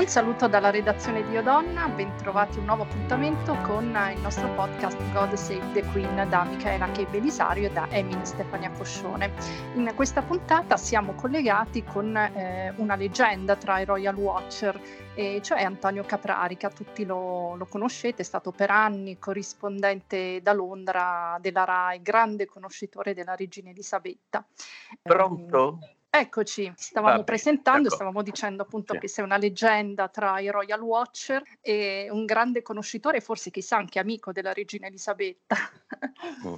Un 0.00 0.08
saluto 0.08 0.48
dalla 0.48 0.70
redazione 0.70 1.28
di 1.28 1.36
Odonna, 1.36 1.86
bentrovati 1.88 2.56
a 2.56 2.60
un 2.60 2.64
nuovo 2.64 2.84
appuntamento 2.84 3.54
con 3.56 3.84
il 3.84 4.20
nostro 4.22 4.48
podcast 4.54 4.96
God 5.12 5.34
Save 5.34 5.72
the 5.72 5.84
Queen 5.92 6.26
da 6.26 6.42
Michaela 6.44 6.90
K. 6.90 7.06
Belisario 7.06 7.68
e 7.68 7.70
da 7.70 7.86
Emily 7.90 8.24
Stefania 8.24 8.70
Coscione. 8.70 9.30
In 9.74 9.92
questa 9.94 10.22
puntata 10.22 10.78
siamo 10.78 11.12
collegati 11.12 11.84
con 11.84 12.16
eh, 12.16 12.72
una 12.76 12.96
leggenda 12.96 13.56
tra 13.56 13.78
i 13.80 13.84
Royal 13.84 14.14
Watcher, 14.14 14.80
e 15.14 15.42
cioè 15.42 15.64
Antonio 15.64 16.02
Caprarica, 16.04 16.70
tutti 16.70 17.04
lo, 17.04 17.54
lo, 17.56 17.66
conoscete, 17.66 18.22
è 18.22 18.24
stato 18.24 18.52
per 18.52 18.70
anni 18.70 19.18
corrispondente 19.18 20.40
da 20.40 20.54
Londra 20.54 21.36
della 21.42 21.64
RAI, 21.64 22.00
grande 22.00 22.46
conoscitore 22.46 23.12
della 23.12 23.34
regina 23.34 23.68
Elisabetta. 23.68 24.42
Pronto? 25.02 25.78
Eh, 25.82 25.98
Eccoci, 26.12 26.72
stavamo 26.74 27.12
Vabbè, 27.12 27.24
presentando, 27.24 27.86
ecco. 27.86 27.94
stavamo 27.94 28.22
dicendo 28.22 28.62
appunto 28.62 28.94
sì. 28.94 28.98
che 28.98 29.08
sei 29.08 29.24
una 29.24 29.36
leggenda 29.36 30.08
tra 30.08 30.40
i 30.40 30.50
Royal 30.50 30.80
Watcher 30.80 31.40
e 31.60 32.08
un 32.10 32.24
grande 32.24 32.62
conoscitore, 32.62 33.20
forse 33.20 33.50
chissà 33.50 33.76
anche 33.76 34.00
amico 34.00 34.32
della 34.32 34.52
regina 34.52 34.88
Elisabetta. 34.88 35.56
Mm. 36.44 36.54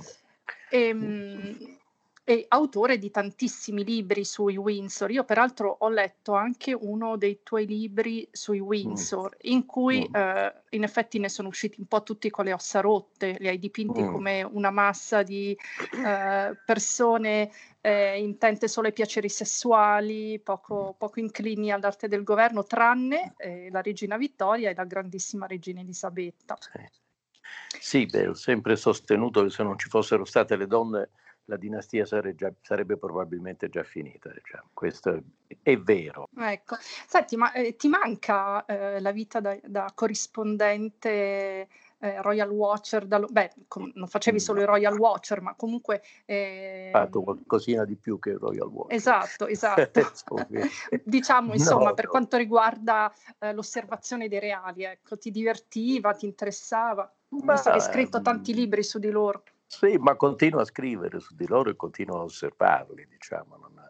e, 0.71 0.79
ehm, 0.89 1.81
e 2.25 2.45
autore 2.49 2.99
di 2.99 3.11
tantissimi 3.11 3.83
libri 3.83 4.25
sui 4.25 4.57
Windsor. 4.57 5.11
Io 5.11 5.25
peraltro 5.25 5.77
ho 5.81 5.89
letto 5.89 6.35
anche 6.35 6.73
uno 6.73 7.17
dei 7.17 7.41
tuoi 7.43 7.67
libri 7.67 8.29
sui 8.31 8.61
Windsor, 8.61 9.35
mm. 9.35 9.51
in 9.51 9.67
cui 9.67 10.09
mm. 10.09 10.15
eh, 10.15 10.63
in 10.71 10.85
effetti 10.85 11.19
ne 11.19 11.29
sono 11.29 11.49
usciti 11.49 11.81
un 11.81 11.87
po' 11.87 12.05
tutti 12.05 12.31
con 12.31 12.45
le 12.45 12.53
ossa 12.53 12.81
rotte, 12.81 13.37
li 13.41 13.49
hai 13.49 13.59
dipinti 13.59 14.03
mm. 14.03 14.13
come 14.13 14.43
una 14.43 14.71
massa 14.71 15.25
di 15.25 15.57
eh, 16.05 16.57
persone 16.65 17.51
eh, 17.81 18.21
intente 18.21 18.69
solo 18.69 18.87
ai 18.87 18.93
piaceri 18.93 19.29
sessuali, 19.29 20.39
poco, 20.39 20.95
poco 20.97 21.19
inclini 21.19 21.73
all'arte 21.73 22.07
del 22.07 22.23
governo, 22.23 22.63
tranne 22.63 23.35
eh, 23.37 23.69
la 23.73 23.83
regina 23.83 24.17
Vittoria 24.17 24.71
e 24.71 24.75
la 24.75 24.85
grandissima 24.85 25.47
regina 25.47 25.81
Elisabetta. 25.81 26.57
Sì, 26.61 26.89
sì 27.81 28.07
beh, 28.07 28.29
ho 28.29 28.35
sempre 28.35 28.77
sostenuto 28.77 29.43
che 29.43 29.51
se 29.51 29.65
non 29.65 29.77
ci 29.77 29.89
fossero 29.89 30.25
state 30.25 30.55
le 30.55 30.69
donne 30.69 31.11
la 31.47 31.57
dinastia 31.57 32.05
sare 32.05 32.35
già, 32.35 32.53
sarebbe 32.61 32.97
probabilmente 32.97 33.69
già 33.69 33.83
finita. 33.83 34.31
Diciamo. 34.31 34.69
Questo 34.73 35.23
è, 35.47 35.57
è, 35.63 35.77
vero. 35.79 36.29
Ecco, 36.37 36.77
senti, 37.07 37.37
ma 37.37 37.53
eh, 37.53 37.77
ti 37.77 37.89
manca 37.89 38.65
eh, 38.65 39.01
la 39.01 39.13
vita 39.13 39.41
da, 39.41 39.57
da 39.65 39.91
corrispondente 39.95 41.69
eh, 41.99 42.23
Royal 42.23 42.51
Watcher? 42.51 43.07
Da, 43.07 43.19
beh, 43.19 43.53
com- 43.69 43.91
non 43.95 44.09
facevi 44.09 44.39
solo 44.41 44.61
i 44.61 44.65
Royal 44.65 44.97
Watcher, 44.97 45.41
ma 45.41 45.55
comunque... 45.55 46.03
Eh, 46.25 46.91
fatto 46.93 47.23
qualcosina 47.23 47.85
di 47.85 47.97
più 47.97 48.19
che 48.19 48.31
il 48.31 48.39
Royal 48.39 48.69
Watcher. 48.69 48.97
Esatto, 48.97 49.47
esatto. 49.47 50.01
diciamo, 51.05 51.53
insomma, 51.53 51.89
no, 51.89 51.95
per 51.95 52.05
no. 52.05 52.11
quanto 52.11 52.37
riguarda 52.37 53.13
eh, 53.39 53.53
l'osservazione 53.53 54.29
dei 54.29 54.41
reali, 54.41 54.85
ecco, 54.85 55.19
ti 55.19 55.31
divertiva, 55.31 56.15
ti 56.15 56.27
interessava? 56.27 57.13
Ma, 57.29 57.55
Visto 57.55 57.71
che 57.71 57.77
hai 57.77 57.83
scritto 57.83 58.21
tanti 58.21 58.53
libri 58.53 58.83
su 58.83 58.99
di 58.99 59.09
loro. 59.09 59.43
Sì, 59.75 59.97
ma 59.97 60.17
continuo 60.17 60.61
a 60.61 60.65
scrivere 60.67 61.19
su 61.19 61.35
di 61.35 61.47
loro 61.47 61.71
e 61.71 61.77
continuo 61.77 62.19
a 62.19 62.23
osservarli, 62.25 63.07
diciamo. 63.09 63.57
Non, 63.57 63.89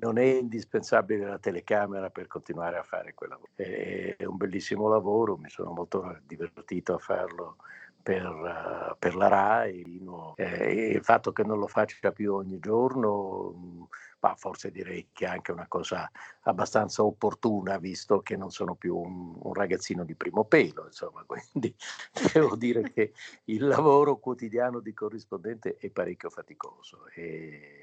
non 0.00 0.16
è 0.18 0.22
indispensabile 0.24 1.26
la 1.26 1.38
telecamera 1.38 2.08
per 2.08 2.26
continuare 2.26 2.78
a 2.78 2.82
fare 2.82 3.12
quel 3.12 3.28
lavoro. 3.30 3.50
È 3.54 4.24
un 4.24 4.36
bellissimo 4.38 4.88
lavoro, 4.88 5.36
mi 5.36 5.50
sono 5.50 5.70
molto 5.72 6.18
divertito 6.24 6.94
a 6.94 6.98
farlo 6.98 7.56
per, 8.08 8.96
per 8.98 9.14
la 9.14 9.28
RAI. 9.28 9.98
No? 10.00 10.32
Eh, 10.36 10.92
il 10.92 11.04
fatto 11.04 11.30
che 11.30 11.42
non 11.44 11.58
lo 11.58 11.66
faccia 11.66 12.10
più 12.10 12.32
ogni 12.32 12.58
giorno 12.58 13.88
ma 14.20 14.34
forse 14.34 14.70
direi 14.70 15.10
che 15.12 15.26
è 15.26 15.28
anche 15.28 15.52
una 15.52 15.68
cosa 15.68 16.10
abbastanza 16.42 17.04
opportuna, 17.04 17.78
visto 17.78 18.20
che 18.20 18.36
non 18.36 18.50
sono 18.50 18.74
più 18.74 18.96
un, 18.96 19.38
un 19.40 19.52
ragazzino 19.52 20.04
di 20.04 20.14
primo 20.14 20.44
pelo, 20.44 20.86
insomma, 20.86 21.22
quindi 21.28 21.72
devo 22.32 22.56
dire 22.56 22.90
che 22.90 23.12
il 23.44 23.66
lavoro 23.66 24.16
quotidiano 24.16 24.80
di 24.80 24.92
corrispondente 24.94 25.76
è 25.78 25.90
parecchio 25.90 26.30
faticoso. 26.30 27.06
E, 27.14 27.77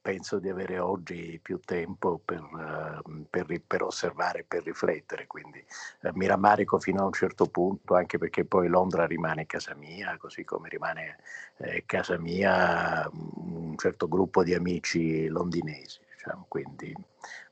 penso 0.00 0.38
di 0.38 0.48
avere 0.48 0.78
oggi 0.78 1.38
più 1.42 1.60
tempo 1.60 2.20
per, 2.24 2.42
uh, 2.42 3.26
per, 3.28 3.46
per 3.66 3.82
osservare, 3.82 4.44
per 4.44 4.62
riflettere, 4.64 5.26
quindi 5.26 5.64
uh, 6.02 6.10
mi 6.14 6.26
rammarico 6.26 6.78
fino 6.78 7.02
a 7.02 7.06
un 7.06 7.12
certo 7.12 7.46
punto, 7.46 7.94
anche 7.94 8.18
perché 8.18 8.44
poi 8.44 8.68
Londra 8.68 9.06
rimane 9.06 9.46
casa 9.46 9.74
mia, 9.74 10.16
così 10.18 10.44
come 10.44 10.68
rimane 10.68 11.18
eh, 11.58 11.84
casa 11.86 12.18
mia 12.18 13.08
un 13.12 13.74
certo 13.76 14.08
gruppo 14.08 14.42
di 14.42 14.54
amici 14.54 15.26
londinesi, 15.28 16.00
diciamo, 16.14 16.46
quindi 16.48 16.94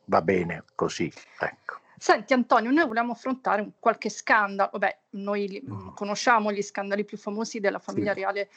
va 0.04 0.22
bene 0.22 0.64
così. 0.74 1.12
Ecco. 1.38 1.80
Senti 1.98 2.34
Antonio, 2.34 2.70
noi 2.70 2.86
vogliamo 2.86 3.12
affrontare 3.12 3.70
qualche 3.78 4.10
scandalo, 4.10 4.70
Vabbè, 4.72 4.98
noi 5.10 5.64
mm. 5.66 5.94
conosciamo 5.94 6.52
gli 6.52 6.62
scandali 6.62 7.04
più 7.04 7.16
famosi 7.16 7.58
della 7.58 7.78
famiglia 7.78 8.12
sì. 8.12 8.20
reale 8.20 8.48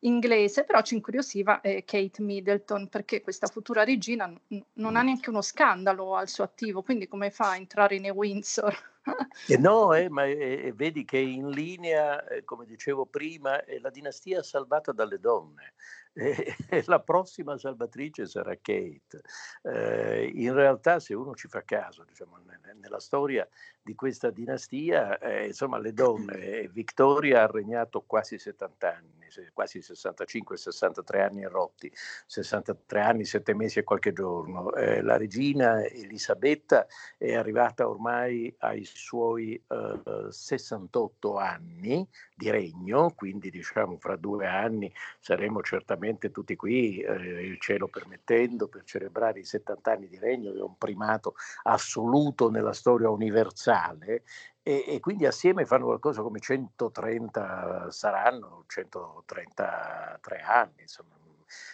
inglese, 0.00 0.64
però 0.64 0.82
ci 0.82 0.94
incuriosiva 0.94 1.60
eh, 1.60 1.84
Kate 1.84 2.22
Middleton 2.22 2.88
perché 2.88 3.20
questa 3.22 3.46
futura 3.48 3.84
regina 3.84 4.26
n- 4.26 4.64
non 4.74 4.96
ha 4.96 5.02
neanche 5.02 5.30
uno 5.30 5.42
scandalo 5.42 6.14
al 6.16 6.28
suo 6.28 6.44
attivo, 6.44 6.82
quindi 6.82 7.06
come 7.08 7.30
fa 7.30 7.50
a 7.50 7.56
entrare 7.56 7.98
nei 7.98 8.10
Windsor? 8.10 8.94
Eh 9.48 9.56
no, 9.58 9.92
eh, 9.94 10.08
ma 10.08 10.24
eh, 10.24 10.72
vedi 10.74 11.04
che 11.04 11.18
in 11.18 11.50
linea, 11.50 12.26
eh, 12.26 12.44
come 12.44 12.66
dicevo 12.66 13.06
prima, 13.06 13.64
è 13.64 13.78
la 13.78 13.90
dinastia 13.90 14.42
salvata 14.42 14.92
dalle 14.92 15.18
donne 15.18 15.74
e, 16.16 16.82
la 16.86 17.00
prossima 17.00 17.58
salvatrice 17.58 18.26
sarà 18.26 18.54
Kate. 18.54 19.20
Eh, 19.62 20.30
in 20.34 20.54
realtà, 20.54 20.98
se 20.98 21.14
uno 21.14 21.34
ci 21.34 21.46
fa 21.46 21.62
caso, 21.62 22.04
diciamo, 22.04 22.38
nella 22.80 23.00
storia 23.00 23.46
di 23.82 23.94
questa 23.94 24.30
dinastia, 24.30 25.18
eh, 25.18 25.46
insomma, 25.46 25.78
le 25.78 25.92
donne, 25.92 26.68
Victoria 26.72 27.42
ha 27.42 27.46
regnato 27.46 28.02
quasi 28.06 28.38
70 28.38 28.94
anni, 28.94 29.26
quasi 29.52 29.80
65-63 29.80 31.20
anni 31.20 31.42
e 31.42 31.48
rotti, 31.48 31.92
63 32.26 33.00
anni, 33.00 33.24
7 33.26 33.54
mesi 33.54 33.78
e 33.80 33.84
qualche 33.84 34.14
giorno. 34.14 34.72
Eh, 34.72 35.02
la 35.02 35.18
regina 35.18 35.84
Elisabetta 35.84 36.86
è 37.18 37.34
arrivata 37.34 37.86
ormai 37.86 38.54
ai 38.60 38.84
suoi 38.96 39.62
68 40.28 41.36
anni 41.36 42.06
di 42.34 42.50
regno, 42.50 43.12
quindi 43.14 43.50
diciamo 43.50 43.98
fra 43.98 44.16
due 44.16 44.46
anni 44.46 44.92
saremo 45.20 45.62
certamente 45.62 46.30
tutti 46.30 46.56
qui, 46.56 47.00
eh, 47.00 47.12
il 47.12 47.60
cielo 47.60 47.88
permettendo, 47.88 48.68
per 48.68 48.82
celebrare 48.84 49.40
i 49.40 49.44
70 49.44 49.92
anni 49.92 50.08
di 50.08 50.18
regno, 50.18 50.52
che 50.52 50.58
è 50.58 50.62
un 50.62 50.76
primato 50.78 51.34
assoluto 51.62 52.50
nella 52.50 52.72
storia 52.72 53.10
universale, 53.10 54.22
e, 54.62 54.84
e, 54.88 55.00
quindi 55.00 55.26
assieme 55.26 55.64
fanno 55.64 55.84
qualcosa 55.84 56.22
come 56.22 56.40
130, 56.40 57.90
saranno 57.90 58.64
133 58.66 60.40
anni, 60.40 60.82
insomma. 60.82 61.14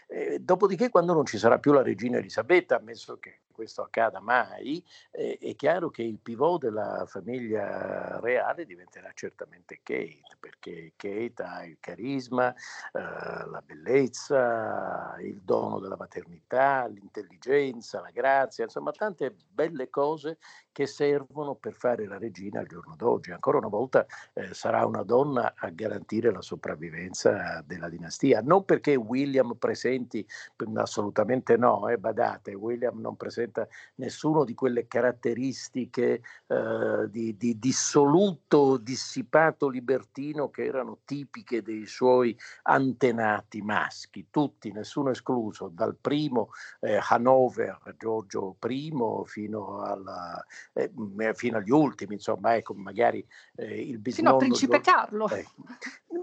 E, 0.07 0.41
dopodiché, 0.41 0.91
quando 0.91 1.15
non 1.15 1.25
ci 1.25 1.39
sarà 1.39 1.59
più 1.59 1.73
la 1.73 1.83
regina 1.83 2.19
Elisabetta, 2.19 2.77
ammesso 2.77 3.19
che 3.19 3.41
questo 3.63 3.83
accada 3.83 4.19
mai, 4.19 4.85
eh, 5.13 5.39
è 5.41 5.55
chiaro 5.55 5.89
che 5.89 6.03
il 6.03 6.19
pivot 6.19 6.63
della 6.63 7.05
famiglia 7.07 8.19
reale 8.19 8.65
diventerà 8.65 9.09
certamente 9.15 9.79
Kate, 9.85 10.37
perché 10.41 10.95
Kate 10.97 11.43
ha 11.45 11.65
il 11.65 11.77
carisma, 11.79 12.53
eh, 12.53 12.59
la 13.01 13.63
bellezza, 13.65 15.15
il 15.21 15.41
dono 15.43 15.79
della 15.79 15.97
maternità, 15.97 16.89
l'intelligenza, 16.89 18.01
la 18.01 18.11
grazia, 18.11 18.65
insomma 18.65 18.91
tante 18.91 19.33
belle 19.49 19.89
cose 19.89 20.39
che 20.73 20.87
servono 20.87 21.55
per 21.55 21.75
fare 21.75 22.07
la 22.07 22.19
regina 22.19 22.61
al 22.61 22.67
giorno 22.67 22.97
d'oggi. 22.97 23.31
Ancora 23.31 23.59
una 23.59 23.69
volta 23.69 24.07
eh, 24.33 24.55
sarà 24.55 24.85
una 24.87 25.03
donna 25.03 25.53
a 25.55 25.69
garantire 25.69 26.33
la 26.33 26.43
sopravvivenza 26.43 27.63
della 27.65 27.89
dinastia, 27.89 28.41
non 28.41 28.65
perché 28.65 28.97
William 28.97 29.55
presenti, 29.55 30.27
assolutamente 30.75 31.57
no, 31.57 31.89
eh, 31.89 31.99
badate, 31.99 32.55
William 32.55 32.99
non 32.99 33.17
presenta 33.17 33.52
nessuno 33.97 34.45
di 34.45 34.55
quelle 34.55 34.87
caratteristiche 34.87 36.23
eh, 36.47 37.09
di, 37.09 37.37
di 37.37 37.59
dissoluto, 37.59 38.77
dissipato 38.77 39.69
libertino 39.69 40.51
che 40.51 40.65
erano 40.65 40.99
tipiche 41.05 41.63
dei 41.63 41.87
suoi 41.87 42.37
antenati 42.63 43.63
maschi, 43.63 44.29
tutti, 44.31 44.73
nessuno 44.73 45.11
escluso, 45.11 45.71
dal 45.73 45.97
primo 46.01 46.51
eh, 46.81 47.01
Hanover, 47.09 47.95
Giorgio 47.99 48.57
I, 48.69 48.93
fino 49.27 49.81
alla 49.81 50.45
eh, 50.73 50.91
mm, 50.99 51.21
eh, 51.21 51.35
fino 51.35 51.59
agli 51.59 51.71
ultimi, 51.71 52.15
insomma, 52.15 52.57
ecco, 52.57 52.75
magari 52.75 53.25
eh, 53.57 53.81
il 53.81 53.99
bisnonno... 53.99 54.39
Fino 54.39 54.41
al 54.41 54.49
principe 54.49 54.81
Carlo. 54.81 55.29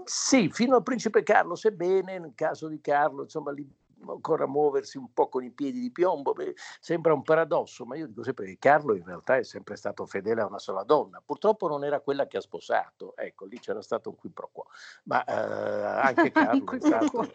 sì, 0.04 0.50
fino 0.50 0.76
al 0.76 0.82
principe 0.82 1.22
Carlo, 1.22 1.54
sebbene 1.54 2.18
nel 2.18 2.32
caso 2.34 2.68
di 2.68 2.80
Carlo, 2.80 3.22
insomma, 3.22 3.52
ancora 4.08 4.46
muoversi 4.46 4.98
un 4.98 5.12
po' 5.12 5.28
con 5.28 5.44
i 5.44 5.50
piedi 5.50 5.80
di 5.80 5.90
piombo. 5.90 6.32
Beh, 6.32 6.54
sembra 6.80 7.12
un 7.12 7.22
paradosso, 7.22 7.84
ma 7.84 7.96
io 7.96 8.06
dico 8.06 8.22
sempre 8.22 8.46
che 8.46 8.56
Carlo 8.58 8.94
in 8.94 9.04
realtà 9.04 9.36
è 9.36 9.44
sempre 9.44 9.76
stato 9.76 10.06
fedele 10.06 10.40
a 10.40 10.46
una 10.46 10.58
sola 10.58 10.82
donna. 10.82 11.22
Purtroppo 11.24 11.68
non 11.68 11.84
era 11.84 12.00
quella 12.00 12.26
che 12.26 12.38
ha 12.38 12.40
sposato, 12.40 13.16
ecco, 13.16 13.44
lì 13.46 13.58
c'era 13.58 13.82
stato 13.82 14.10
un 14.10 14.16
qui 14.16 14.30
pro 14.30 14.50
quo. 14.52 14.66
Ma 15.04 15.24
eh, 15.24 15.32
anche 15.32 16.30
Carlo 16.32 16.70
è 16.72 16.80
stato, 16.80 17.32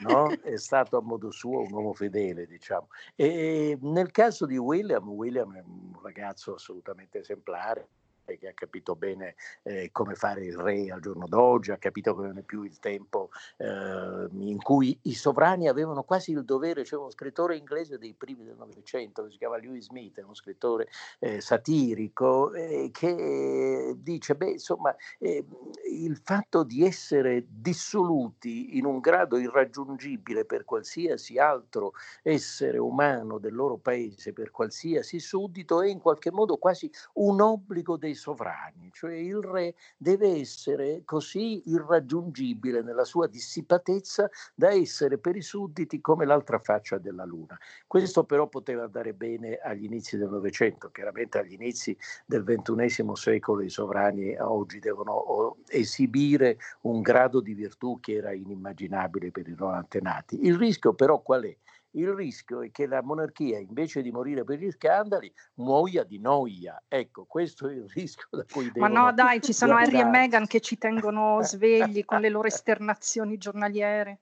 no? 0.00 0.28
è 0.42 0.56
stato, 0.56 0.96
a 0.96 1.02
modo 1.02 1.30
suo 1.30 1.60
un 1.60 1.72
uomo 1.72 1.92
fedele, 1.92 2.46
diciamo. 2.46 2.88
E 3.14 3.78
nel 3.80 4.10
caso 4.10 4.46
di 4.46 4.56
William, 4.56 5.08
William 5.08 5.54
è 5.54 5.62
un 5.64 5.98
ragazzo 6.02 6.54
assolutamente 6.54 7.18
esemplare 7.18 7.88
che 8.34 8.48
ha 8.48 8.52
capito 8.52 8.96
bene 8.96 9.36
eh, 9.62 9.90
come 9.92 10.14
fare 10.14 10.44
il 10.44 10.56
re 10.56 10.90
al 10.90 11.00
giorno 11.00 11.26
d'oggi, 11.28 11.70
ha 11.70 11.78
capito 11.78 12.16
che 12.16 12.26
non 12.26 12.38
è 12.38 12.42
più 12.42 12.64
il 12.64 12.78
tempo 12.80 13.30
eh, 13.58 14.28
in 14.32 14.60
cui 14.60 14.98
i 15.02 15.14
sovrani 15.14 15.68
avevano 15.68 16.02
quasi 16.02 16.32
il 16.32 16.44
dovere, 16.44 16.82
c'è 16.82 16.96
uno 16.96 17.10
scrittore 17.10 17.56
inglese 17.56 17.98
dei 17.98 18.14
primi 18.14 18.44
del 18.44 18.56
Novecento 18.56 19.24
che 19.24 19.30
si 19.30 19.38
chiama 19.38 19.58
Lewis 19.58 19.84
Smith, 19.84 20.18
è 20.18 20.22
uno 20.22 20.34
scrittore 20.34 20.88
eh, 21.20 21.40
satirico 21.40 22.52
eh, 22.52 22.90
che 22.92 23.94
dice, 23.98 24.34
beh 24.34 24.50
insomma, 24.50 24.94
eh, 25.18 25.44
il 25.90 26.20
fatto 26.22 26.64
di 26.64 26.84
essere 26.84 27.44
dissoluti 27.48 28.76
in 28.76 28.84
un 28.84 28.98
grado 28.98 29.38
irraggiungibile 29.38 30.44
per 30.44 30.64
qualsiasi 30.64 31.38
altro 31.38 31.92
essere 32.22 32.78
umano 32.78 33.38
del 33.38 33.54
loro 33.54 33.76
paese, 33.76 34.32
per 34.32 34.50
qualsiasi 34.50 35.20
suddito, 35.20 35.82
è 35.82 35.88
in 35.88 36.00
qualche 36.00 36.32
modo 36.32 36.56
quasi 36.56 36.90
un 37.14 37.40
obbligo 37.40 37.96
dei 37.96 38.14
sovrani, 38.16 38.90
cioè 38.92 39.14
il 39.14 39.40
re 39.40 39.76
deve 39.96 40.40
essere 40.40 41.02
così 41.04 41.62
irraggiungibile 41.66 42.82
nella 42.82 43.04
sua 43.04 43.28
dissipatezza 43.28 44.28
da 44.54 44.72
essere 44.72 45.18
per 45.18 45.36
i 45.36 45.42
sudditi 45.42 46.00
come 46.00 46.26
l'altra 46.26 46.58
faccia 46.58 46.98
della 46.98 47.24
luna. 47.24 47.56
Questo 47.86 48.24
però 48.24 48.48
poteva 48.48 48.84
andare 48.84 49.12
bene 49.12 49.56
agli 49.56 49.84
inizi 49.84 50.16
del 50.16 50.28
Novecento, 50.28 50.90
chiaramente 50.90 51.38
agli 51.38 51.52
inizi 51.52 51.96
del 52.26 52.42
XXI 52.42 53.10
secolo 53.14 53.62
i 53.62 53.70
sovrani 53.70 54.36
oggi 54.38 54.80
devono 54.80 55.58
esibire 55.68 56.58
un 56.82 57.00
grado 57.00 57.40
di 57.40 57.54
virtù 57.54 58.00
che 58.00 58.14
era 58.14 58.32
inimmaginabile 58.32 59.30
per 59.30 59.46
i 59.48 59.54
loro 59.54 59.74
antenati. 59.74 60.44
Il 60.46 60.56
rischio 60.56 60.94
però 60.94 61.20
qual 61.20 61.44
è? 61.44 61.56
Il 61.96 62.12
rischio 62.12 62.62
è 62.62 62.70
che 62.70 62.86
la 62.86 63.02
monarchia, 63.02 63.58
invece 63.58 64.02
di 64.02 64.10
morire 64.10 64.44
per 64.44 64.58
gli 64.58 64.70
scandali, 64.70 65.32
muoia 65.54 66.04
di 66.04 66.18
noia. 66.18 66.82
Ecco, 66.88 67.24
questo 67.24 67.68
è 67.68 67.72
il 67.72 67.88
rischio 67.94 68.26
da 68.30 68.44
cui 68.50 68.70
Ma 68.76 68.88
no, 68.88 69.12
dai, 69.12 69.40
ci 69.40 69.52
sono 69.52 69.76
Harry 69.76 70.00
e 70.00 70.04
Meghan 70.04 70.46
che 70.46 70.60
ci 70.60 70.78
tengono 70.78 71.40
svegli 71.42 72.04
con 72.04 72.20
le 72.20 72.28
loro 72.28 72.48
esternazioni 72.48 73.38
giornaliere. 73.38 74.20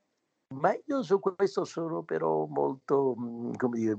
Ma 0.55 0.73
io 0.87 1.03
su 1.03 1.19
questo 1.19 1.65
sono 1.65 2.03
però 2.03 2.45
molto, 2.47 3.15
mhmm, 3.17 3.57
come 3.57 3.79
dire, 3.79 3.99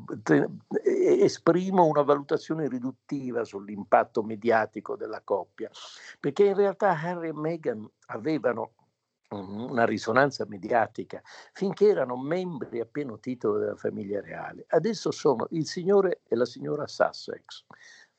esprimo 1.19 1.86
una 1.86 2.04
valutazione 2.04 2.69
riduttiva 2.69 3.44
sull'impatto 3.44 4.24
mediatico 4.24 4.95
della 4.95 5.22
coppia, 5.22 5.69
perché 6.19 6.45
in 6.45 6.56
realtà 6.56 6.92
Harry 6.92 7.30
e 7.30 7.33
Meghan 7.33 7.86
avevano 8.07 8.72
una 9.30 9.86
risonanza 9.86 10.45
mediatica 10.48 11.22
finché 11.51 11.88
erano 11.88 12.16
membri 12.18 12.80
a 12.80 12.86
pieno 12.86 13.19
titolo 13.19 13.57
della 13.57 13.75
famiglia 13.75 14.22
reale. 14.22 14.66
Adesso 14.68 15.12
sono 15.12 15.48
il 15.51 15.66
signore 15.66 16.22
e 16.27 16.36
la 16.36 16.45
signora 16.45 16.88
Sussex. 16.88 17.66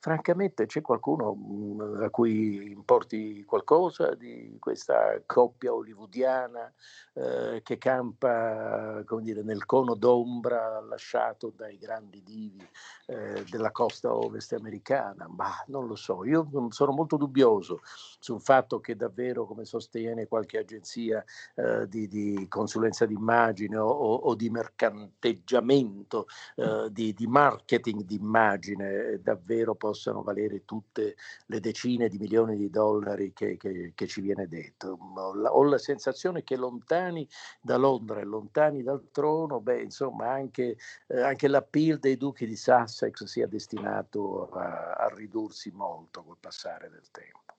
Francamente 0.07 0.67
c'è 0.67 0.79
qualcuno 0.79 1.33
mh, 1.33 2.03
a 2.03 2.09
cui 2.09 2.71
importi 2.71 3.43
qualcosa 3.43 4.15
di 4.15 4.55
questa 4.57 5.21
coppia 5.25 5.73
hollywoodiana 5.73 6.73
eh, 7.11 7.61
che 7.61 7.77
campa 7.77 9.03
dire, 9.19 9.43
nel 9.43 9.65
cono 9.65 9.95
d'ombra 9.95 10.79
lasciato 10.79 11.51
dai 11.53 11.77
grandi 11.77 12.23
divi 12.23 12.65
eh, 13.07 13.43
della 13.49 13.71
costa 13.71 14.15
ovest 14.15 14.53
americana? 14.53 15.27
Ma 15.27 15.51
non 15.67 15.87
lo 15.87 15.95
so, 15.95 16.23
io 16.23 16.47
sono 16.69 16.93
molto 16.93 17.17
dubbioso 17.17 17.81
sul 17.83 18.39
fatto 18.39 18.79
che 18.79 18.95
davvero, 18.95 19.45
come 19.45 19.65
sostiene 19.65 20.27
qualche 20.27 20.59
agenzia 20.59 21.21
eh, 21.55 21.85
di, 21.89 22.07
di, 22.07 22.45
consulenza 22.47 23.05
d'immagine 23.05 23.75
o, 23.75 23.89
o 23.89 24.35
di 24.35 24.49
mercanteggiamento, 24.49 26.27
eh, 26.55 26.87
di, 26.91 27.13
di 27.13 27.27
marketing 27.27 28.03
d'immagine, 28.03 29.19
davvero 29.21 29.75
possano 29.97 30.21
valere 30.21 30.63
tutte 30.63 31.15
le 31.47 31.59
decine 31.59 32.07
di 32.07 32.19
milioni 32.19 32.55
di 32.55 32.69
dollari 32.69 33.33
che, 33.33 33.57
che, 33.57 33.93
che 33.95 34.07
ci 34.07 34.21
viene 34.21 34.47
detto. 34.47 34.97
Ho 35.15 35.33
la, 35.33 35.51
ho 35.51 35.63
la, 35.63 35.79
sensazione 35.79 36.43
che 36.43 36.55
lontani 36.55 37.27
da 37.59 37.77
Londra 37.77 38.19
e 38.19 38.23
lontani 38.23 38.83
dal 38.83 39.09
trono, 39.11 39.59
beh, 39.59 39.81
insomma, 39.81 40.29
anche, 40.29 40.77
eh, 41.07 41.21
anche 41.21 41.47
l'appeal 41.47 41.97
dei 41.97 42.15
duchi 42.15 42.45
di 42.45 42.55
Sussex 42.55 43.23
sia 43.23 43.47
destinato 43.47 44.49
a, 44.51 44.93
a 44.93 45.09
ridursi 45.13 45.71
molto 45.71 46.23
col 46.23 46.37
passare 46.39 46.89
del 46.89 47.09
tempo. 47.09 47.55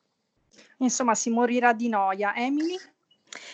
Insomma, 0.79 1.17
si 1.17 1.31
morirà 1.31 1.73
di 1.73 1.89
noia. 1.89 2.35
Emily? 2.37 2.77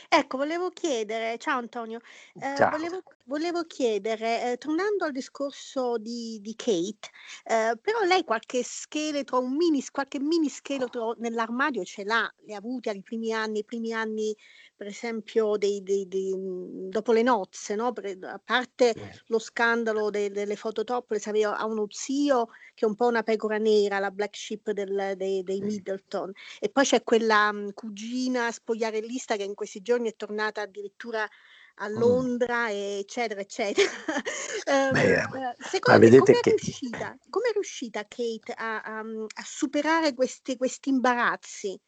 Ecco, 0.08 0.36
volevo 0.36 0.70
chiedere, 0.70 1.36
ciao 1.38 1.58
Antonio, 1.58 2.00
eh, 2.38 2.48
Ciao. 2.56 2.68
volevo, 2.68 3.02
volevo 3.24 3.64
chiedere, 3.64 4.52
eh, 4.52 4.56
tornando 4.56 5.04
al 5.04 5.12
discorso 5.12 5.98
di, 5.98 6.38
di 6.40 6.54
Kate, 6.54 7.10
eh, 7.44 7.76
però 7.80 8.00
lei 8.06 8.24
qualche 8.24 8.62
scheletro, 8.62 9.40
un 9.40 9.56
mini, 9.56 9.82
qualche 9.90 10.20
mini 10.20 10.48
scheletro 10.48 11.14
nell'armadio 11.18 11.82
ce 11.84 12.04
l'ha, 12.04 12.32
le 12.46 12.54
ha 12.54 12.58
avute 12.58 12.90
ai 12.90 13.02
primi 13.02 13.32
anni, 13.32 13.60
i 13.60 13.64
primi 13.64 13.92
anni 13.92 14.34
per 14.76 14.86
esempio 14.88 15.56
dei, 15.56 15.82
dei, 15.82 16.06
dei, 16.08 16.34
mhmm, 16.34 16.88
dopo 16.88 17.12
le 17.12 17.22
nozze, 17.22 17.74
no? 17.74 17.92
Per, 17.92 18.16
a 18.22 18.40
parte 18.42 18.94
lo 19.26 19.38
scandalo 19.38 20.10
de, 20.10 20.30
delle 20.30 20.56
fototopless, 20.56 21.26
aveva 21.26 21.62
uno 21.64 21.86
zio 21.88 22.48
che 22.74 22.84
è 22.84 22.88
un 22.88 22.94
po' 22.94 23.06
una 23.06 23.22
pecora 23.22 23.58
nera, 23.58 23.98
la 23.98 24.10
black 24.10 24.36
sheep 24.36 24.72
del, 24.72 25.14
dei, 25.16 25.42
dei 25.42 25.60
Middleton, 25.60 26.32
e 26.58 26.68
poi 26.68 26.84
c'è 26.84 27.02
quella 27.02 27.52
mh, 27.52 27.56
mhmm, 27.56 27.72
cugina 27.72 28.50
spogliarellista 28.50 29.36
che 29.36 29.44
in 29.44 29.54
questi 29.54 29.80
giorni 29.80 30.10
è 30.10 30.16
tornata 30.16 30.62
addirittura 30.62 31.28
a 31.76 31.88
mm. 31.88 31.96
Londra, 31.96 32.66
mm. 32.66 32.98
eccetera, 32.98 33.40
eccetera. 33.40 33.88
Beh, 34.92 35.22
uh, 35.22 35.54
secondo 35.58 36.08
te, 36.08 36.18
come, 36.18 36.40
che... 36.40 36.50
è 36.50 36.54
riuscita, 36.56 37.16
come 37.28 37.48
è 37.48 37.52
riuscita 37.52 38.02
Kate 38.06 38.52
a, 38.54 38.80
a, 38.80 38.98
a 39.00 39.42
superare 39.44 40.14
questi, 40.14 40.56
questi 40.56 40.88
imbarazzi? 40.88 41.78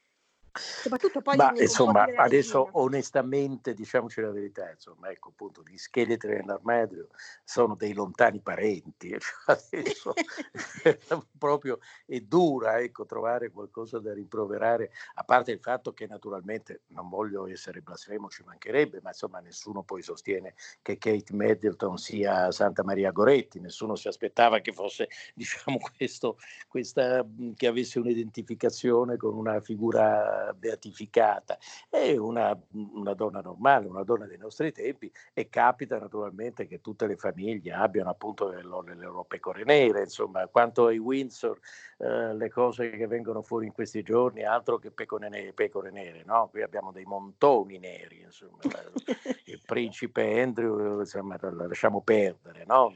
Soprattutto 0.56 1.20
poi 1.20 1.36
Ma 1.36 1.52
insomma, 1.54 2.06
adesso 2.16 2.64
regina. 2.64 2.82
onestamente 2.82 3.74
diciamoci 3.74 4.20
la 4.20 4.30
verità, 4.30 4.70
insomma, 4.70 5.10
ecco 5.10 5.28
appunto 5.28 5.62
gli 5.64 5.76
scheletri 5.76 6.36
nell'armadio 6.36 7.08
sono 7.44 7.74
dei 7.74 7.92
lontani 7.92 8.40
parenti, 8.40 9.16
cioè 9.20 9.56
adesso 9.56 10.12
proprio 11.38 11.78
è 12.06 12.20
dura 12.20 12.80
ecco, 12.80 13.04
trovare 13.06 13.50
qualcosa 13.50 13.98
da 13.98 14.12
rimproverare, 14.12 14.90
a 15.14 15.24
parte 15.24 15.52
il 15.52 15.60
fatto 15.60 15.92
che 15.92 16.06
naturalmente 16.06 16.82
non 16.88 17.08
voglio 17.08 17.46
essere 17.46 17.80
blasfemo, 17.80 18.28
ci 18.28 18.42
mancherebbe, 18.44 19.00
ma 19.02 19.10
insomma 19.10 19.40
nessuno 19.40 19.82
poi 19.82 20.02
sostiene 20.02 20.54
che 20.82 20.98
Kate 20.98 21.32
Middleton 21.32 21.96
sia 21.98 22.50
Santa 22.50 22.82
Maria 22.82 23.10
Goretti, 23.10 23.60
nessuno 23.60 23.94
si 23.96 24.08
aspettava 24.08 24.60
che 24.60 24.72
fosse 24.72 25.08
diciamo 25.34 25.78
questo, 25.96 26.38
questa, 26.68 27.24
che 27.54 27.66
avesse 27.66 27.98
un'identificazione 27.98 29.16
con 29.16 29.34
una 29.36 29.60
figura 29.60 30.45
beatificata, 30.52 31.58
è 31.88 32.16
una, 32.16 32.58
una, 32.72 33.14
donna 33.14 33.40
normale, 33.40 33.86
una 33.86 34.02
donna 34.02 34.26
dei 34.26 34.38
nostri 34.38 34.72
tempi 34.72 35.10
e 35.32 35.48
capita 35.48 35.98
naturalmente 35.98 36.66
che 36.66 36.80
tutte 36.80 37.06
le 37.06 37.16
famiglie 37.16 37.72
abbiano 37.72 38.10
appunto 38.10 38.48
le, 38.48 38.56
le 38.58 38.94
loro 38.94 39.24
pecore 39.24 39.64
nere, 39.64 40.02
insomma, 40.02 40.46
quanto 40.46 40.86
ai 40.86 40.98
Windsor, 40.98 41.58
eh, 41.98 42.34
le 42.34 42.50
cose 42.50 42.90
che 42.90 43.06
vengono 43.06 43.42
fuori 43.42 43.66
in 43.66 43.72
questi 43.72 44.02
giorni, 44.02 44.44
altro 44.44 44.78
che 44.78 44.90
pecore 44.90 45.28
nere, 45.28 45.52
pecore 45.52 45.90
nere 45.90 46.24
no? 46.24 46.48
Qui 46.50 46.62
abbiamo 46.62 46.92
dei 46.92 47.04
montoni 47.04 47.78
neri, 47.78 48.20
insomma, 48.22 48.58
il 49.46 49.60
principe 49.64 50.42
Andrew, 50.42 51.00
insomma, 51.00 51.38
lasciamo 51.40 52.02
perdere, 52.02 52.64
no? 52.66 52.92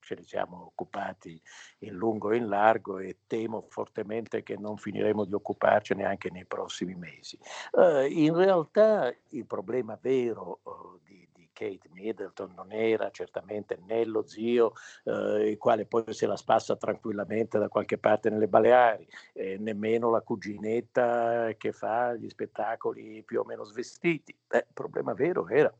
Ce 0.00 0.14
ne 0.14 0.22
siamo 0.22 0.66
occupati 0.66 1.40
in 1.80 1.94
lungo 1.94 2.30
e 2.30 2.36
in 2.36 2.48
largo 2.48 2.98
e 2.98 3.18
temo 3.26 3.66
fortemente 3.68 4.42
che 4.42 4.56
non 4.56 4.76
finiremo 4.76 5.24
di 5.24 5.34
occuparcene 5.34 6.04
anche 6.04 6.30
nei 6.30 6.46
prossimi 6.46 6.94
mesi. 6.94 7.38
Uh, 7.72 8.06
in 8.08 8.34
realtà 8.34 9.12
il 9.30 9.46
problema 9.46 9.98
vero 10.00 10.60
uh, 10.62 10.98
di, 11.02 11.26
di 11.32 11.48
Kate 11.52 11.88
Middleton 11.92 12.52
non 12.54 12.72
era 12.72 13.10
certamente 13.10 13.78
né 13.86 14.04
lo 14.04 14.26
zio, 14.26 14.72
eh, 15.04 15.50
il 15.50 15.58
quale 15.58 15.86
poi 15.86 16.12
se 16.12 16.26
la 16.26 16.36
spassa 16.36 16.76
tranquillamente 16.76 17.58
da 17.58 17.68
qualche 17.68 17.96
parte 17.96 18.28
nelle 18.28 18.48
Baleari, 18.48 19.06
eh, 19.32 19.56
nemmeno 19.58 20.10
la 20.10 20.20
cuginetta 20.20 21.52
che 21.56 21.72
fa 21.72 22.14
gli 22.14 22.28
spettacoli 22.28 23.22
più 23.22 23.40
o 23.40 23.44
meno 23.44 23.64
svestiti. 23.64 24.36
Eh, 24.48 24.58
il 24.58 24.74
problema 24.74 25.14
vero 25.14 25.48
era 25.48 25.72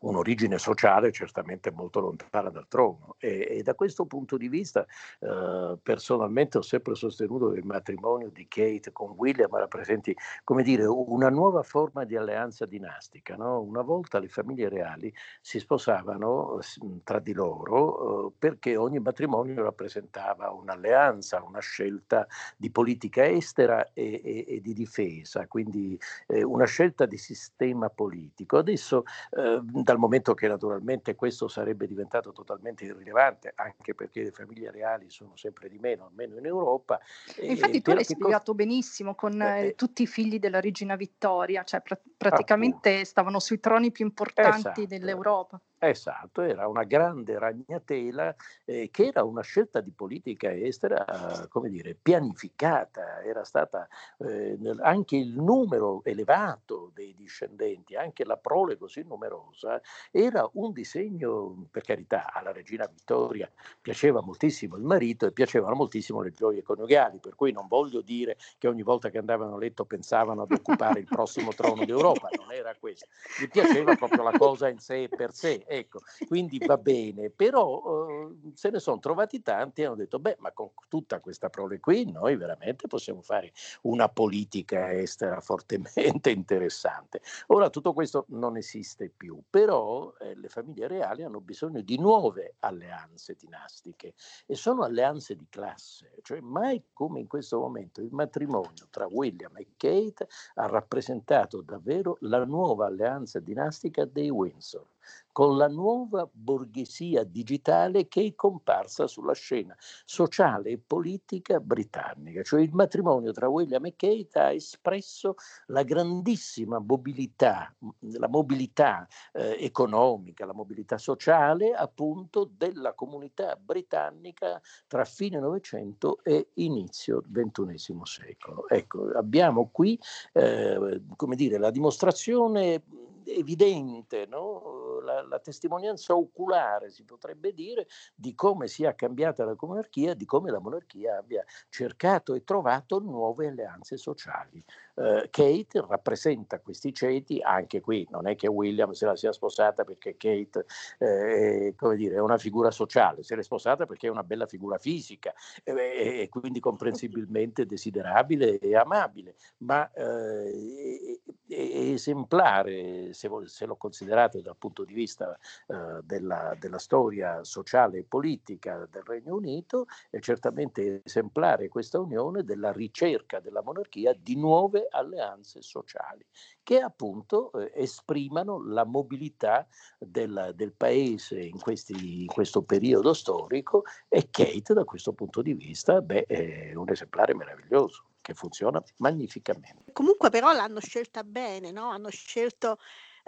un'origine 0.00 0.58
sociale 0.58 1.12
certamente 1.12 1.70
molto 1.70 2.00
lontana 2.00 2.50
dal 2.50 2.66
trono 2.68 3.16
e, 3.18 3.46
e 3.50 3.62
da 3.62 3.74
questo 3.74 4.06
punto 4.06 4.36
di 4.36 4.48
vista 4.48 4.86
eh, 5.20 5.76
personalmente 5.82 6.58
ho 6.58 6.62
sempre 6.62 6.94
sostenuto 6.94 7.50
che 7.50 7.58
il 7.58 7.66
matrimonio 7.66 8.30
di 8.30 8.46
Kate 8.48 8.92
con 8.92 9.14
William 9.16 9.54
rappresenti 9.56 10.16
come 10.44 10.62
dire 10.62 10.84
una 10.86 11.28
nuova 11.28 11.62
forma 11.62 12.04
di 12.04 12.16
alleanza 12.16 12.66
dinastica 12.66 13.36
no? 13.36 13.60
una 13.60 13.82
volta 13.82 14.18
le 14.18 14.28
famiglie 14.28 14.68
reali 14.68 15.12
si 15.40 15.58
sposavano 15.58 16.58
tra 17.04 17.18
di 17.18 17.32
loro 17.32 18.28
eh, 18.28 18.32
perché 18.38 18.76
ogni 18.76 18.98
matrimonio 18.98 19.62
rappresentava 19.62 20.50
un'alleanza 20.50 21.42
una 21.42 21.60
scelta 21.60 22.26
di 22.56 22.70
politica 22.70 23.26
estera 23.26 23.92
e, 23.92 24.20
e, 24.22 24.44
e 24.48 24.60
di 24.60 24.72
difesa 24.72 25.46
quindi 25.46 25.98
eh, 26.28 26.42
una 26.42 26.66
scelta 26.66 27.06
di 27.06 27.18
sistema 27.18 27.88
politico 27.88 28.58
adesso 28.58 29.04
eh, 29.30 29.55
dal 29.62 29.98
momento 29.98 30.34
che 30.34 30.48
naturalmente 30.48 31.14
questo 31.14 31.48
sarebbe 31.48 31.86
diventato 31.86 32.32
totalmente 32.32 32.84
irrilevante, 32.84 33.52
anche 33.54 33.94
perché 33.94 34.22
le 34.22 34.30
famiglie 34.30 34.70
reali 34.70 35.10
sono 35.10 35.36
sempre 35.36 35.68
di 35.68 35.78
meno, 35.78 36.06
almeno 36.06 36.38
in 36.38 36.46
Europa. 36.46 37.00
Infatti 37.40 37.82
tu 37.82 37.92
l'hai 37.92 38.04
spiegato 38.04 38.52
cosa... 38.52 38.54
benissimo 38.54 39.14
con 39.14 39.40
eh, 39.40 39.66
eh, 39.68 39.74
tutti 39.74 40.02
i 40.02 40.06
figli 40.06 40.38
della 40.38 40.60
regina 40.60 40.96
Vittoria, 40.96 41.64
cioè 41.64 41.80
pr- 41.80 42.00
praticamente 42.16 42.88
appunto. 42.88 43.08
stavano 43.08 43.38
sui 43.38 43.60
troni 43.60 43.90
più 43.90 44.04
importanti 44.04 44.58
esatto. 44.58 44.86
dell'Europa. 44.86 45.60
Esatto, 45.78 46.40
era 46.40 46.66
una 46.68 46.84
grande 46.84 47.38
ragnatela 47.38 48.34
eh, 48.64 48.88
che 48.90 49.08
era 49.08 49.24
una 49.24 49.42
scelta 49.42 49.80
di 49.80 49.90
politica 49.90 50.50
estera, 50.50 51.04
come 51.50 51.68
dire, 51.68 51.94
pianificata, 52.00 53.22
era 53.22 53.44
stata 53.44 53.86
eh, 54.18 54.58
anche 54.80 55.16
il 55.16 55.38
numero 55.38 56.02
elevato 56.04 56.90
dei 56.94 57.14
discendenti, 57.14 57.94
anche 57.94 58.24
la 58.24 58.38
prole 58.38 58.78
così 58.78 59.02
numerosa, 59.02 59.80
era 60.10 60.48
un 60.54 60.72
disegno, 60.72 61.66
per 61.70 61.82
carità, 61.82 62.32
alla 62.32 62.52
regina 62.52 62.86
Vittoria 62.86 63.50
piaceva 63.80 64.22
moltissimo 64.22 64.76
il 64.76 64.82
marito 64.82 65.26
e 65.26 65.32
piacevano 65.32 65.74
moltissimo 65.74 66.22
le 66.22 66.32
gioie 66.32 66.62
coniugali, 66.62 67.18
per 67.18 67.34
cui 67.34 67.52
non 67.52 67.66
voglio 67.68 68.00
dire 68.00 68.38
che 68.56 68.66
ogni 68.66 68.82
volta 68.82 69.10
che 69.10 69.18
andavano 69.18 69.56
a 69.56 69.58
letto 69.58 69.84
pensavano 69.84 70.42
ad 70.42 70.52
occupare 70.52 71.00
il 71.00 71.06
prossimo 71.06 71.52
trono 71.52 71.84
d'Europa, 71.86 72.05
non 72.36 72.52
era 72.52 72.74
questo, 72.78 73.06
gli 73.40 73.48
piaceva 73.48 73.94
proprio 73.96 74.22
la 74.22 74.36
cosa 74.36 74.68
in 74.68 74.78
sé 74.78 75.08
per 75.08 75.32
sé 75.32 75.64
ecco, 75.66 76.00
quindi 76.26 76.58
va 76.58 76.76
bene, 76.76 77.30
però 77.30 78.28
eh, 78.28 78.52
se 78.54 78.70
ne 78.70 78.78
sono 78.78 78.98
trovati 78.98 79.42
tanti 79.42 79.82
e 79.82 79.86
hanno 79.86 79.96
detto, 79.96 80.18
beh, 80.18 80.36
ma 80.38 80.52
con 80.52 80.70
tutta 80.88 81.20
questa 81.20 81.48
prole 81.48 81.80
qui 81.80 82.10
noi 82.10 82.36
veramente 82.36 82.86
possiamo 82.86 83.22
fare 83.22 83.52
una 83.82 84.08
politica 84.08 84.92
estera 84.92 85.40
fortemente 85.40 86.30
interessante. 86.30 87.20
Ora 87.48 87.70
tutto 87.70 87.92
questo 87.92 88.26
non 88.28 88.56
esiste 88.56 89.10
più, 89.14 89.40
però 89.48 90.14
eh, 90.20 90.34
le 90.34 90.48
famiglie 90.48 90.86
reali 90.88 91.22
hanno 91.22 91.40
bisogno 91.40 91.80
di 91.80 91.98
nuove 91.98 92.56
alleanze 92.60 93.34
dinastiche 93.34 94.14
e 94.46 94.54
sono 94.54 94.82
alleanze 94.82 95.36
di 95.36 95.46
classe, 95.48 96.14
cioè 96.22 96.40
mai 96.40 96.82
come 96.92 97.20
in 97.20 97.26
questo 97.26 97.58
momento 97.58 98.00
il 98.00 98.10
matrimonio 98.12 98.86
tra 98.90 99.06
William 99.06 99.56
e 99.56 99.68
Kate 99.76 100.28
ha 100.54 100.66
rappresentato 100.66 101.62
davvero 101.62 101.95
la 102.20 102.44
nuova 102.44 102.86
alleanza 102.86 103.40
dinastica 103.40 104.04
dei 104.04 104.30
Windsor 104.30 104.84
con 105.32 105.56
la 105.58 105.68
nuova 105.68 106.26
borghesia 106.32 107.22
digitale 107.22 108.08
che 108.08 108.24
è 108.24 108.34
comparsa 108.34 109.06
sulla 109.06 109.34
scena 109.34 109.76
sociale 110.06 110.70
e 110.70 110.78
politica 110.78 111.60
britannica. 111.60 112.42
Cioè 112.42 112.62
il 112.62 112.72
matrimonio 112.72 113.32
tra 113.32 113.48
William 113.48 113.84
e 113.84 113.94
Kate 113.96 114.38
ha 114.38 114.52
espresso 114.52 115.34
la 115.66 115.82
grandissima 115.82 116.78
mobilità, 116.78 117.74
la 118.00 118.28
mobilità 118.28 119.06
eh, 119.32 119.58
economica, 119.60 120.46
la 120.46 120.54
mobilità 120.54 120.96
sociale 120.96 121.74
appunto 121.74 122.50
della 122.56 122.94
comunità 122.94 123.56
britannica 123.56 124.58
tra 124.86 125.04
fine 125.04 125.38
Novecento 125.38 126.18
e 126.22 126.48
inizio 126.54 127.22
XXI 127.30 128.00
secolo. 128.04 128.68
Ecco, 128.68 129.10
abbiamo 129.10 129.68
qui 129.70 130.00
eh, 130.32 131.02
come 131.14 131.36
dire, 131.36 131.58
la 131.58 131.70
dimostrazione 131.70 132.82
evidente, 133.26 134.26
no? 134.26 135.00
la, 135.00 135.22
la, 135.22 135.38
testimonianza 135.38 136.14
oculare, 136.14 136.90
si 136.90 137.04
potrebbe 137.04 137.52
dire, 137.52 137.86
di 138.14 138.34
come 138.34 138.68
sia 138.68 138.94
cambiata 138.94 139.44
la 139.44 139.56
monarchia, 139.60 140.14
di 140.14 140.24
come 140.24 140.50
la 140.50 140.60
monarchia 140.60 141.18
abbia 141.18 141.44
cercato 141.68 142.34
e 142.34 142.44
trovato 142.44 142.98
nuove 142.98 143.48
alleanze 143.48 143.96
sociali. 143.96 144.62
Uh, 144.96 145.28
Kate 145.28 145.84
rappresenta 145.86 146.58
questi 146.60 146.92
ceti, 146.92 147.40
anche 147.42 147.82
qui 147.82 148.06
non 148.10 148.26
è 148.26 148.34
che 148.34 148.48
William 148.48 148.92
se 148.92 149.04
la 149.04 149.14
sia 149.14 149.30
sposata 149.30 149.84
perché 149.84 150.16
Kate 150.16 150.64
eh, 150.98 151.74
è, 151.78 151.94
dire, 151.96 152.14
è, 152.14 152.18
una 152.18 152.38
figura 152.38 152.70
sociale, 152.70 153.22
se 153.22 153.36
l'è 153.36 153.42
sposata 153.42 153.84
perché 153.84 154.06
è 154.06 154.10
una 154.10 154.24
bella 154.24 154.46
figura 154.46 154.78
fisica 154.78 155.34
eh, 155.64 156.20
e 156.20 156.28
quindi 156.30 156.60
comprensibilmente 156.60 157.66
desiderabile 157.66 158.58
e 158.58 158.74
amabile, 158.74 159.34
ma 159.58 159.90
eh, 159.92 161.20
è, 161.46 161.54
è 161.54 161.92
esemplare 161.92 163.12
se, 163.12 163.30
se, 163.44 163.66
lo 163.66 163.76
considerate 163.76 164.42
dal 164.42 164.56
punto 164.56 164.84
di 164.84 164.94
vista 164.94 165.38
eh, 165.66 166.00
della, 166.02 166.56
della, 166.58 166.78
storia 166.78 167.44
sociale 167.44 167.98
e 167.98 168.04
politica 168.04 168.86
del 168.90 169.02
Regno 169.02 169.36
Unito, 169.36 169.86
è 170.10 170.18
certamente 170.20 171.02
esemplare 171.04 171.68
questa 171.68 171.98
unione 171.98 172.44
della 172.44 172.72
ricerca 172.72 173.40
della 173.40 173.62
monarchia 173.62 174.14
di 174.18 174.36
nuove 174.36 174.85
alleanze 174.90 175.62
sociali 175.62 176.24
che 176.62 176.80
appunto 176.80 177.52
eh, 177.52 177.72
esprimano 177.74 178.64
la 178.66 178.84
mobilità 178.84 179.66
del, 179.98 180.52
del 180.54 180.72
paese 180.72 181.40
in, 181.40 181.60
questi, 181.60 182.22
in, 182.22 182.26
questo 182.26 182.62
periodo 182.62 183.12
storico 183.12 183.84
e 184.08 184.28
Kate 184.30 184.74
da 184.74 184.84
questo 184.84 185.12
punto 185.12 185.42
di 185.42 185.54
vista 185.54 186.00
beh, 186.00 186.26
è 186.26 186.74
un 186.74 186.88
esemplare 186.90 187.34
meraviglioso 187.34 188.04
che 188.20 188.34
funziona 188.34 188.82
magnificamente. 188.96 189.92
Comunque 189.92 190.30
però 190.30 190.52
l'hanno 190.52 190.80
scelta 190.80 191.22
bene, 191.22 191.70
no? 191.70 191.90
hanno 191.90 192.08
scelto 192.10 192.78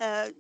eh, 0.01 0.35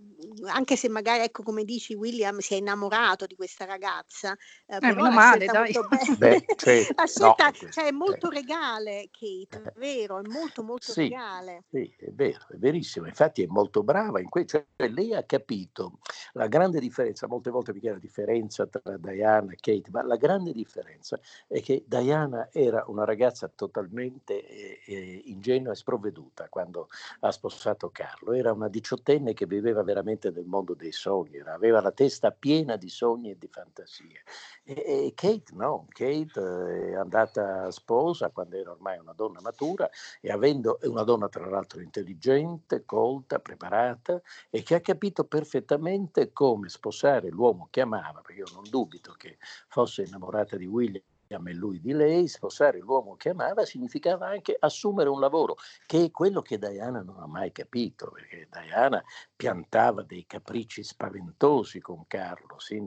anche 0.46 0.76
se 0.76 0.88
magari, 0.88 1.24
ecco, 1.24 1.42
come 1.42 1.64
dici, 1.64 1.94
William 1.94 2.38
si 2.38 2.54
è 2.54 2.58
innamorato 2.58 3.26
di 3.26 3.34
questa 3.34 3.64
ragazza, 3.64 4.36
eh, 4.66 4.76
eh 4.76 4.78
però 4.78 5.10
male, 5.10 5.46
dai. 5.46 5.74
Beh, 6.16 6.44
cioè, 6.56 6.86
la 6.94 7.06
scelta 7.06 7.46
no, 7.46 7.70
cioè, 7.70 7.86
è 7.86 7.90
molto 7.90 8.28
regale, 8.28 9.08
Kate, 9.10 9.70
è 9.70 9.72
vero, 9.76 10.20
è 10.20 10.28
molto 10.28 10.62
molto 10.62 10.92
sì, 10.92 11.02
regale. 11.02 11.64
Sì, 11.70 11.92
è 11.98 12.10
vero, 12.12 12.46
è 12.50 12.56
verissimo, 12.56 13.06
infatti 13.06 13.42
è 13.42 13.46
molto 13.48 13.82
brava 13.82 14.20
in 14.20 14.28
questo, 14.28 14.64
cioè, 14.76 14.88
lei 14.90 15.12
ha 15.14 15.24
capito 15.24 15.98
la 16.34 16.46
grande 16.46 16.78
differenza, 16.78 17.26
molte 17.26 17.50
volte 17.50 17.72
mi 17.72 17.80
chiede 17.80 17.96
la 17.96 18.00
differenza 18.00 18.64
tra 18.66 18.96
Diana 18.96 19.52
e 19.52 19.56
Kate, 19.58 19.90
ma 19.90 20.04
la 20.04 20.16
grande 20.16 20.52
differenza 20.52 21.18
è 21.48 21.60
che 21.60 21.82
Diana 21.84 22.48
era 22.52 22.84
una 22.86 23.04
ragazza 23.04 23.50
totalmente 23.52 24.46
eh, 24.46 24.80
eh 24.86 25.22
ingenua 25.24 25.72
e 25.72 25.74
sprovveduta 25.74 26.46
quando 26.48 26.88
ha 27.20 27.32
sposato 27.32 27.90
Carlo, 27.90 28.32
era 28.32 28.52
una 28.52 28.68
diciottenne 28.68 29.34
che 29.34 29.46
viveva 29.48 29.82
veramente 29.82 30.30
nel 30.30 30.44
mondo 30.44 30.74
dei 30.74 30.92
sogni, 30.92 31.40
aveva 31.40 31.80
la 31.80 31.90
testa 31.90 32.30
piena 32.30 32.76
di 32.76 32.88
sogni 32.88 33.30
e 33.30 33.38
di 33.38 33.48
fantasie. 33.48 34.22
E, 34.62 34.74
e 34.74 35.12
Kate 35.14 35.52
no, 35.54 35.86
Kate 35.88 36.40
eh, 36.40 36.90
è 36.90 36.94
andata 36.94 37.70
sposa 37.72 38.30
quando 38.30 38.56
era 38.56 38.70
ormai 38.70 38.98
una 38.98 39.12
donna 39.14 39.40
matura 39.40 39.90
e 40.20 40.30
avendo, 40.30 40.78
una 40.82 41.02
donna 41.02 41.28
tra 41.28 41.48
l'altro 41.48 41.80
intelligente, 41.80 42.84
colta, 42.84 43.40
preparata 43.40 44.20
e 44.50 44.62
che 44.62 44.76
ha 44.76 44.80
capito 44.80 45.24
perfettamente 45.24 46.32
come 46.32 46.68
sposare 46.68 47.30
l'uomo 47.30 47.68
che 47.70 47.80
amava, 47.80 48.20
perché 48.20 48.42
io 48.42 48.46
non 48.52 48.64
dubito 48.68 49.14
che 49.16 49.38
fosse 49.68 50.02
innamorata 50.02 50.56
di 50.56 50.66
William 50.66 51.02
e 51.28 51.54
lui 51.54 51.78
di 51.78 51.92
lei, 51.92 52.26
sposare 52.26 52.78
l'uomo 52.78 53.16
che 53.16 53.30
amava 53.30 53.66
significava 53.66 54.26
anche 54.26 54.56
assumere 54.58 55.10
un 55.10 55.20
lavoro, 55.20 55.56
che 55.86 56.04
è 56.04 56.10
quello 56.10 56.40
che 56.40 56.58
Diana 56.58 57.02
non 57.02 57.18
ha 57.20 57.26
mai 57.26 57.52
capito, 57.52 58.10
perché 58.10 58.48
Diana 58.50 59.02
piantava 59.36 60.02
dei 60.02 60.24
capricci 60.26 60.82
spaventosi 60.82 61.80
con 61.80 62.06
Carlo, 62.06 62.58
sin 62.58 62.86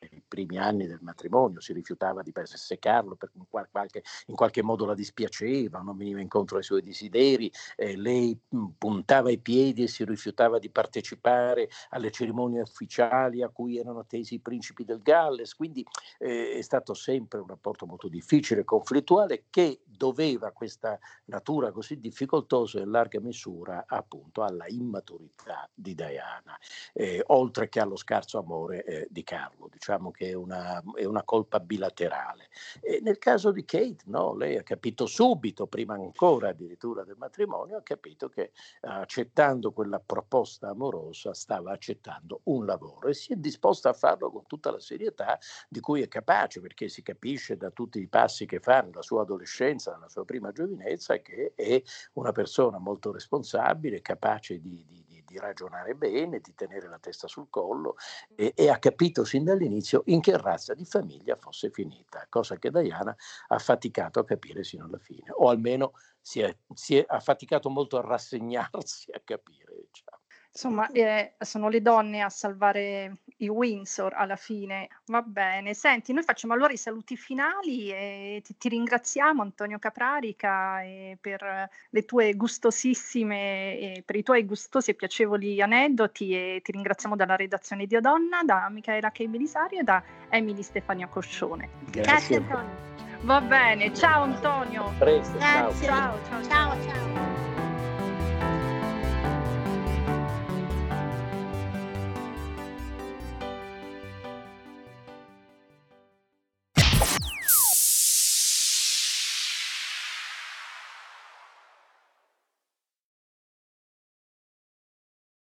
nei 0.00 0.22
primi 0.26 0.58
anni 0.58 0.86
del 0.86 1.00
matrimonio, 1.00 1.60
si 1.60 1.72
rifiutava 1.72 2.22
di 2.22 2.32
secarlo 2.44 3.14
perché 3.16 3.38
in 3.38 3.46
qualche, 3.48 4.02
in 4.26 4.34
qualche 4.34 4.62
modo 4.62 4.84
la 4.84 4.94
dispiaceva, 4.94 5.80
non 5.80 5.96
veniva 5.96 6.20
incontro 6.20 6.56
ai 6.58 6.62
suoi 6.62 6.82
desideri, 6.82 7.50
eh, 7.76 7.96
lei 7.96 8.38
mh, 8.48 8.66
puntava 8.78 9.30
i 9.30 9.38
piedi 9.38 9.82
e 9.82 9.88
si 9.88 10.04
rifiutava 10.04 10.58
di 10.58 10.70
partecipare 10.70 11.68
alle 11.90 12.10
cerimonie 12.10 12.60
ufficiali 12.60 13.42
a 13.42 13.48
cui 13.48 13.78
erano 13.78 14.00
attesi 14.00 14.34
i 14.34 14.40
principi 14.40 14.84
del 14.84 15.00
Galles, 15.02 15.54
quindi 15.54 15.84
eh, 16.18 16.52
è 16.52 16.62
stato 16.62 16.94
sempre 16.94 17.40
un 17.40 17.46
rapporto 17.46 17.86
molto 17.86 18.08
difficile, 18.08 18.64
conflittuale, 18.64 19.44
che 19.50 19.80
doveva 19.84 20.50
questa 20.50 20.98
natura 21.26 21.72
così 21.72 21.98
difficoltosa 21.98 22.80
in 22.80 22.90
larga 22.90 23.20
misura 23.20 23.84
appunto 23.86 24.42
alla 24.42 24.66
immaturità 24.68 25.68
di 25.72 25.94
Diana, 25.94 26.58
eh, 26.92 27.22
oltre 27.28 27.68
che 27.68 27.80
allo 27.80 27.96
scarso 27.96 28.38
amore 28.38 28.84
eh, 28.84 29.06
di 29.10 29.24
Carlo. 29.24 29.68
Diciamo 29.70 29.85
diciamo 29.86 30.10
che 30.10 30.30
è 30.30 30.32
una, 30.32 30.82
è 30.96 31.04
una 31.04 31.22
colpa 31.22 31.60
bilaterale. 31.60 32.48
E 32.80 32.98
nel 33.02 33.18
caso 33.18 33.52
di 33.52 33.64
Kate, 33.64 34.02
no, 34.06 34.34
lei 34.34 34.56
ha 34.56 34.64
capito 34.64 35.06
subito, 35.06 35.68
prima 35.68 35.94
ancora 35.94 36.48
addirittura 36.48 37.04
del 37.04 37.14
matrimonio, 37.16 37.76
ha 37.76 37.82
capito 37.82 38.28
che 38.28 38.50
accettando 38.80 39.70
quella 39.70 40.00
proposta 40.00 40.70
amorosa 40.70 41.32
stava 41.34 41.72
accettando 41.72 42.40
un 42.44 42.66
lavoro 42.66 43.08
e 43.08 43.14
si 43.14 43.32
è 43.32 43.36
disposta 43.36 43.90
a 43.90 43.92
farlo 43.92 44.30
con 44.30 44.46
tutta 44.46 44.72
la 44.72 44.80
serietà 44.80 45.38
di 45.68 45.78
cui 45.78 46.02
è 46.02 46.08
capace, 46.08 46.60
perché 46.60 46.88
si 46.88 47.02
capisce 47.02 47.56
da 47.56 47.70
tutti 47.70 48.00
i 48.00 48.08
passi 48.08 48.44
che 48.44 48.58
fa 48.58 48.80
nella 48.80 49.02
sua 49.02 49.22
adolescenza, 49.22 49.92
nella 49.92 50.08
sua 50.08 50.24
prima 50.24 50.50
giovinezza, 50.50 51.18
che 51.18 51.52
è 51.54 51.80
una 52.14 52.32
persona 52.32 52.78
molto 52.78 53.12
responsabile, 53.12 54.00
capace 54.00 54.60
di, 54.60 54.84
di, 54.88 55.04
ragionare 55.38 55.94
bene, 55.94 56.40
di 56.40 56.54
tenere 56.54 56.88
la 56.88 56.98
testa 56.98 57.26
sul 57.26 57.48
collo 57.50 57.96
e, 58.34 58.52
e, 58.54 58.68
ha 58.68 58.78
capito 58.78 59.24
sin 59.24 59.44
dall'inizio 59.44 60.02
in 60.06 60.20
che 60.20 60.36
razza 60.36 60.74
di 60.74 60.84
famiglia 60.84 61.36
fosse 61.36 61.70
finita, 61.70 62.26
cosa 62.28 62.56
che 62.56 62.70
Diana 62.70 63.14
ha 63.48 63.58
faticato 63.58 64.20
a 64.20 64.24
capire 64.24 64.64
sino 64.64 64.84
alla 64.84 64.98
fine, 64.98 65.30
o 65.30 65.48
almeno 65.48 65.92
si 66.20 66.40
è, 66.40 66.56
si 66.74 66.96
è, 66.96 67.04
ha 67.06 67.20
faticato 67.20 67.70
molto 67.70 67.98
a 67.98 68.02
rassegnarsi 68.02 69.10
a 69.12 69.20
capire. 69.24 69.74
Diciamo. 69.86 70.22
Insomma, 70.50 70.90
eh, 70.90 71.34
sono 71.38 71.68
le 71.68 71.82
donne 71.82 72.22
a 72.22 72.30
salvare 72.30 73.18
i 73.38 73.48
Windsor 73.48 74.14
alla 74.14 74.36
fine. 74.36 74.88
Va 75.06 75.22
bene. 75.22 75.74
Senti, 75.74 76.12
noi 76.12 76.22
facciamo 76.22 76.54
allora 76.54 76.72
i 76.72 76.76
saluti 76.76 77.16
finali 77.16 77.90
e 77.90 78.40
ti, 78.44 78.56
ti 78.56 78.68
ringraziamo 78.68 79.42
Antonio 79.42 79.78
Caprarica 79.78 80.80
per 81.20 81.68
le 81.90 82.04
tue 82.04 82.34
gustosissime, 82.34 84.02
per 84.04 84.16
i 84.16 84.22
tuoi 84.22 84.44
gustosi 84.44 84.90
e 84.90 84.94
piacevoli 84.94 85.60
aneddoti 85.60 86.32
e 86.32 86.60
ti 86.62 86.72
ringraziamo 86.72 87.16
dalla 87.16 87.36
redazione 87.36 87.86
di 87.86 87.96
Odonna, 87.96 88.42
da 88.44 88.68
Michaela 88.70 89.10
K. 89.10 89.26
Belisario 89.26 89.80
e 89.80 89.82
da 89.82 90.02
Emily 90.28 90.62
Stefania 90.62 91.08
Coscione. 91.08 91.68
Grazie, 91.90 92.02
Grazie 92.02 92.36
Antonio. 92.36 92.84
Va 93.22 93.40
bene, 93.40 93.92
ciao 93.94 94.22
Antonio. 94.22 94.92
Presto, 94.98 95.38
ciao. 95.40 95.72
ciao. 95.74 96.18
ciao. 96.28 96.42
ciao. 96.42 96.82
ciao. 96.82 97.25